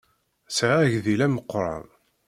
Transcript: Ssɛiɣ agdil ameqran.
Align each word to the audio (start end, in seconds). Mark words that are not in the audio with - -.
Ssɛiɣ 0.51 0.79
agdil 0.85 1.21
ameqran. 1.25 1.85